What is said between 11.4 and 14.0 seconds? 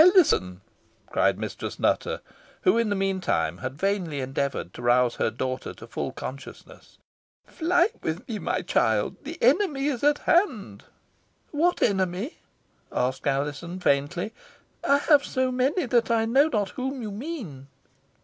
"What enemy?" asked Alizon,